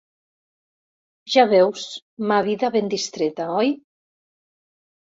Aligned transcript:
Ja 1.35 1.45
veus, 1.51 1.85
ma 2.33 2.41
vida 2.49 2.73
ben 2.79 2.91
distreta, 2.95 3.51
oi? 3.61 3.71